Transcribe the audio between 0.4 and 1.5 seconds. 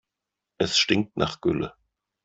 Es stinkt nach